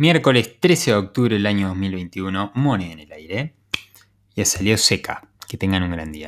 Miércoles 0.00 0.60
13 0.60 0.92
de 0.92 0.96
octubre 0.96 1.34
del 1.34 1.44
año 1.44 1.66
2021, 1.70 2.52
moneda 2.54 2.92
en 2.92 3.00
el 3.00 3.10
aire. 3.10 3.54
Ya 4.36 4.44
salió 4.44 4.78
seca. 4.78 5.28
Que 5.48 5.56
tengan 5.56 5.82
un 5.82 5.90
gran 5.90 6.12
día. 6.12 6.26